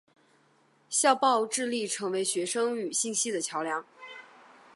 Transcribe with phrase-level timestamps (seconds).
[0.89, 3.85] 校报致力成为学生与信息的桥梁。